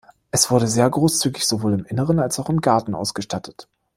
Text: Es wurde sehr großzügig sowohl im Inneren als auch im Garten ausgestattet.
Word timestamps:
Es 0.31 0.49
wurde 0.49 0.65
sehr 0.65 0.89
großzügig 0.89 1.45
sowohl 1.45 1.73
im 1.75 1.85
Inneren 1.85 2.17
als 2.17 2.39
auch 2.39 2.49
im 2.49 2.59
Garten 2.61 2.95
ausgestattet. 2.95 3.69